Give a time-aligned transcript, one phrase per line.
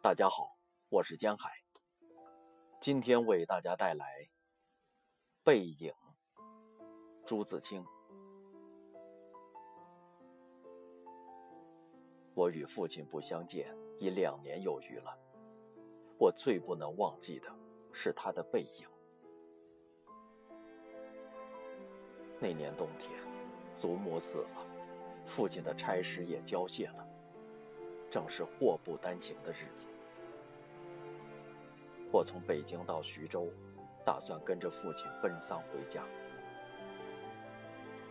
[0.00, 0.56] 大家好，
[0.90, 1.50] 我是江海。
[2.80, 4.06] 今天为大家带来
[5.42, 5.92] 《背影》。
[7.26, 7.84] 朱自清。
[12.32, 15.18] 我与父亲不相见已两年有余了，
[16.16, 17.52] 我最不能忘记的
[17.92, 18.88] 是他的背影。
[22.38, 23.18] 那年冬天，
[23.74, 24.64] 祖母死了，
[25.26, 27.07] 父亲的差事也交卸了，
[28.10, 29.86] 正是祸不单行的日子。
[32.10, 33.48] 我从北京到徐州，
[34.04, 36.02] 打算跟着父亲奔丧回家。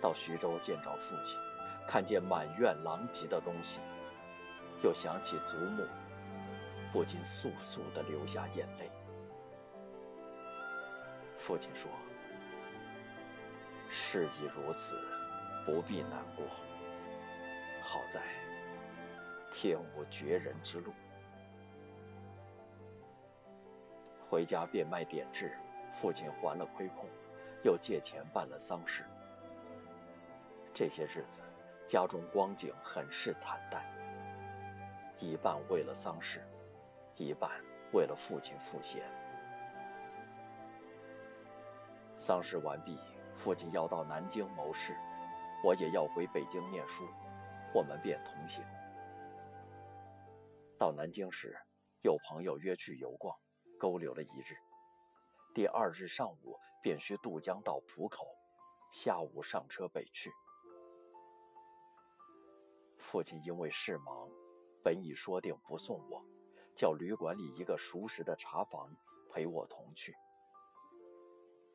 [0.00, 1.38] 到徐州见着父亲，
[1.88, 3.80] 看见满院狼藉的东西，
[4.82, 5.84] 又想起祖母，
[6.92, 8.90] 不禁簌簌地流下眼泪。
[11.36, 11.90] 父亲说
[13.88, 14.96] ：“事已如此，
[15.64, 16.44] 不必难过。
[17.80, 18.20] 好在
[19.50, 20.92] 天无绝人之路。”
[24.28, 25.56] 回家变卖点痣，
[25.90, 27.08] 父亲还了亏空，
[27.62, 29.04] 又借钱办了丧事。
[30.74, 31.40] 这些日子，
[31.86, 33.82] 家中光景很是惨淡，
[35.18, 36.46] 一半为了丧事，
[37.16, 37.50] 一半
[37.92, 39.02] 为了父亲赋闲。
[42.14, 42.98] 丧事完毕，
[43.32, 44.94] 父亲要到南京谋事，
[45.64, 47.08] 我也要回北京念书，
[47.72, 48.62] 我们便同行。
[50.78, 51.58] 到南京时，
[52.02, 53.36] 有朋友约去游逛。
[53.80, 54.56] 勾留了一日，
[55.54, 58.26] 第二日上午便需渡江到浦口，
[58.90, 60.32] 下午上车北去。
[62.96, 64.28] 父亲因为事忙，
[64.82, 66.24] 本已说定不送我，
[66.74, 68.92] 叫旅馆里一个熟识的茶房
[69.30, 70.12] 陪我同去。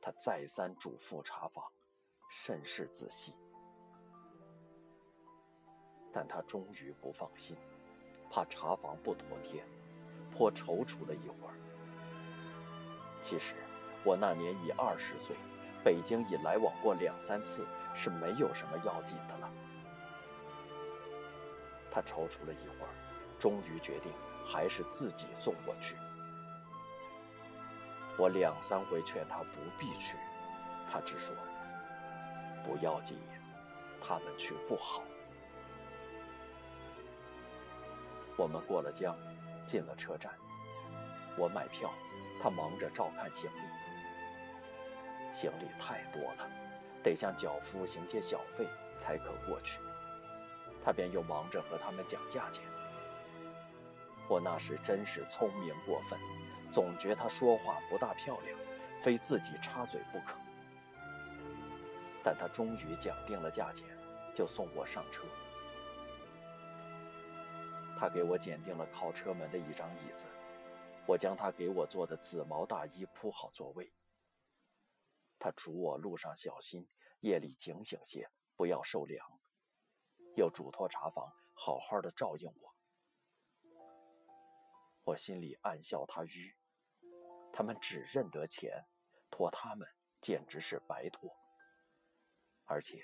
[0.00, 1.72] 他再三嘱咐茶房，
[2.28, 3.32] 甚是仔细，
[6.12, 7.56] 但他终于不放心，
[8.34, 9.62] 怕茶房不妥帖，
[10.34, 11.52] 颇踌躇了一会儿。
[13.20, 13.54] 其实，
[14.02, 15.36] 我那年已二十岁，
[15.84, 19.52] 北京已来往过两三次，是没有什么要紧的了。
[21.90, 22.94] 他踌躇了一会儿，
[23.38, 24.10] 终于决定
[24.46, 25.94] 还是自己送我去。
[28.16, 30.16] 我两三回劝他不必去，
[30.90, 31.36] 他只说
[32.64, 33.18] ：“不要紧，
[34.00, 35.02] 他们去不好。”
[38.36, 39.16] 我们过了江，
[39.66, 40.32] 进了车站，
[41.36, 41.90] 我买票。
[42.40, 46.50] 他忙着照看行李，行李太多了，
[47.00, 48.66] 得向脚夫行些小费
[48.98, 49.78] 才可过去。
[50.84, 52.64] 他便又忙着和他们讲价钱。
[54.28, 56.18] 我那时真是聪明过分，
[56.68, 58.58] 总觉他说话不大漂亮，
[59.00, 60.36] 非自己插嘴不可。
[62.24, 63.86] 但他终于讲定了价钱，
[64.34, 65.22] 就送我上车。
[68.02, 70.26] 他给我拣定了靠车门的一张椅子。
[71.06, 73.92] 我将他给我做的紫毛大衣铺好座位。
[75.38, 76.88] 他嘱我路上小心，
[77.20, 79.24] 夜里警醒些，不要受凉。
[80.34, 82.74] 又嘱托茶房好好的照应我。
[85.04, 86.56] 我心里暗笑他愚，
[87.52, 88.84] 他们只认得钱，
[89.30, 89.86] 托他们
[90.20, 91.30] 简直是白托。
[92.64, 93.00] 而且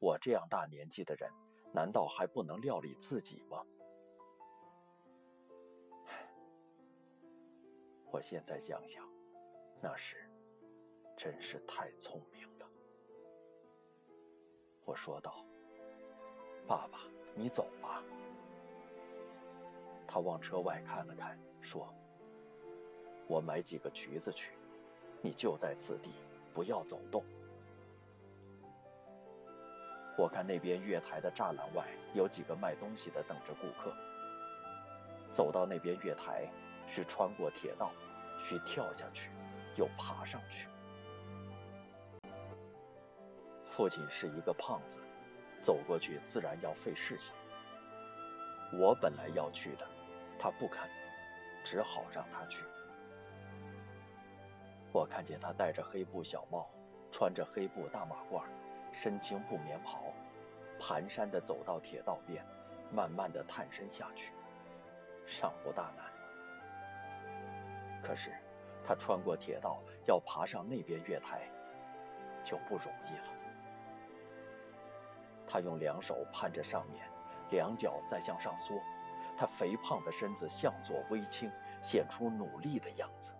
[0.00, 1.30] 我这样大年纪的人，
[1.72, 3.64] 难道还不能料理自己吗？
[8.10, 9.08] 我现在想想，
[9.80, 10.28] 那时
[11.16, 12.66] 真是太聪明了。
[14.84, 15.44] 我说道
[16.66, 16.98] ：“爸爸，
[17.36, 18.02] 你走吧。”
[20.08, 21.94] 他往车外看了看，说
[23.28, 24.54] ：“我买几个橘子去，
[25.22, 26.10] 你就在此地，
[26.52, 27.24] 不要走动。”
[30.18, 33.94] 我看那边月台的栅栏外有几个卖东西的等着顾客。
[35.30, 36.50] 走到那边月台。
[36.90, 37.92] 需穿过铁道，
[38.38, 39.30] 需跳下去，
[39.76, 40.68] 又爬上去。
[43.64, 44.98] 父亲是一个胖子，
[45.62, 47.32] 走过去自然要费事些。
[48.72, 49.86] 我本来要去的，
[50.36, 50.90] 他不肯，
[51.64, 52.64] 只好让他去。
[54.92, 56.68] 我看见他戴着黑布小帽，
[57.12, 58.42] 穿着黑布大马褂，
[58.92, 60.12] 身青布棉袍，
[60.80, 62.44] 蹒跚地走到铁道边，
[62.92, 64.32] 慢慢地探身下去，
[65.24, 66.09] 尚不大难。
[68.02, 68.32] 可是，
[68.84, 71.48] 他穿过铁道要爬上那边月台，
[72.42, 73.24] 就不容易了。
[75.46, 77.08] 他用两手攀着上面，
[77.50, 78.80] 两脚再向上缩，
[79.36, 81.50] 他肥胖的身子向左微倾，
[81.82, 83.32] 显出努力的样子。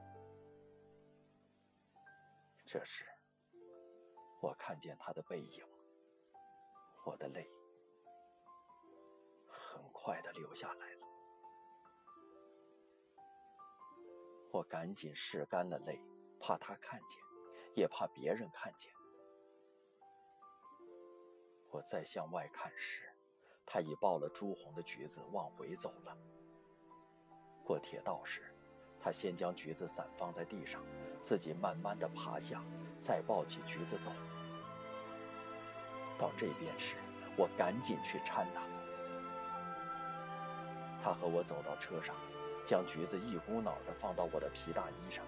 [2.64, 3.04] 这时，
[4.40, 5.64] 我看见他的背影，
[7.04, 7.48] 我的泪
[9.48, 10.99] 很快的流下来了。
[14.50, 16.00] 我赶紧拭干了泪，
[16.40, 17.22] 怕他看见，
[17.74, 18.92] 也怕别人看见。
[21.70, 23.02] 我再向外看时，
[23.64, 26.16] 他已抱了朱红的橘子往回走了。
[27.64, 28.52] 过铁道时，
[28.98, 30.82] 他先将橘子散放在地上，
[31.22, 32.60] 自己慢慢的爬下，
[33.00, 34.10] 再抱起橘子走。
[36.18, 36.96] 到这边时，
[37.36, 38.62] 我赶紧去搀他。
[41.00, 42.16] 他和我走到车上，
[42.70, 45.24] 将橘子一股脑的放到我的皮大衣上，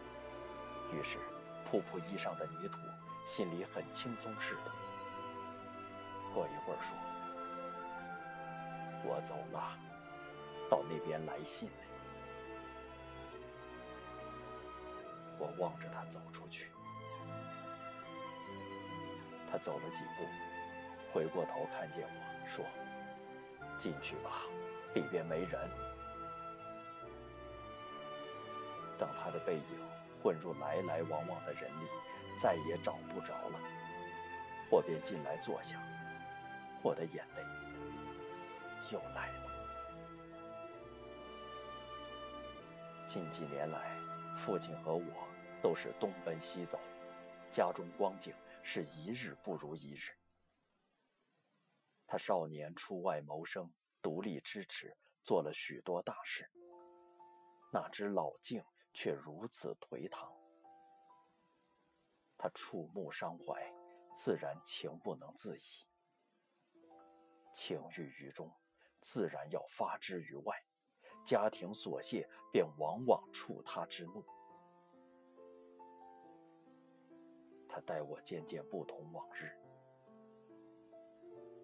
[0.92, 1.18] 于是
[1.64, 2.78] 扑扑衣上的泥土，
[3.24, 4.70] 心里很轻松似的。
[6.32, 6.96] 过一会儿说
[9.02, 9.76] ：“我走了，
[10.70, 11.74] 到那边来信呢。”
[15.36, 16.70] 我望着他走出去，
[19.50, 20.24] 他走了几步，
[21.12, 22.64] 回过头看见我说
[23.76, 24.44] ：“进去吧，
[24.94, 25.68] 里边没人。”
[29.02, 29.62] 等他的背影
[30.22, 31.88] 混入来来往往的人里，
[32.38, 33.58] 再也找不着了，
[34.70, 35.82] 我便进来坐下。
[36.84, 37.42] 我的眼泪
[38.92, 39.42] 又来了。
[43.04, 43.98] 近几年来，
[44.36, 45.26] 父亲和我
[45.60, 46.78] 都是东奔西走，
[47.50, 48.32] 家中光景
[48.62, 50.12] 是一日不如一日。
[52.06, 53.68] 他少年出外谋生，
[54.00, 56.48] 独立支持，做了许多大事。
[57.72, 60.32] 哪知老境却如此颓唐。
[62.36, 63.72] 他触目伤怀，
[64.14, 65.62] 自然情不能自已。
[67.54, 68.50] 情郁于中，
[69.00, 70.54] 自然要发之于外；
[71.24, 74.24] 家庭琐屑，便往往触他之怒。
[77.68, 79.50] 他待我渐渐不同往日，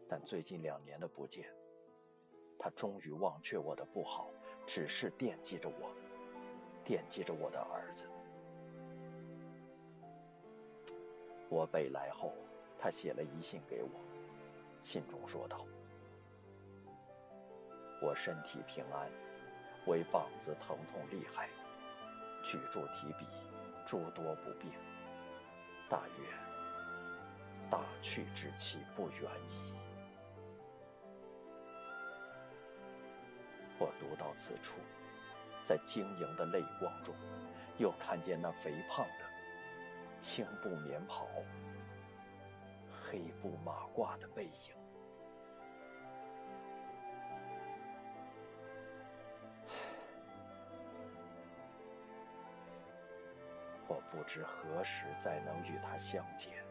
[0.08, 1.52] 但最近两年的不见，
[2.58, 4.30] 他终于忘却我的不好，
[4.66, 5.94] 只是惦记着我，
[6.88, 8.08] 惦记着我的儿子。
[11.50, 12.32] 我北来后，
[12.78, 13.90] 他写了一信给我，
[14.80, 15.66] 信中说道。
[18.00, 19.06] 我身体平安，
[19.84, 21.50] 唯膀子疼痛厉害，
[22.42, 23.26] 举箸提笔
[23.84, 24.72] 诸多不便，
[25.90, 26.24] 大约
[27.68, 29.74] 大去之期不远矣。
[33.78, 34.78] 我读到此处，
[35.68, 37.14] 在晶莹的泪光中，
[37.76, 39.26] 又看见那肥胖的
[40.18, 41.28] 青布棉袍、
[42.88, 44.74] 黑布马褂的背影。
[53.86, 56.66] 我不知何时再能与他相见。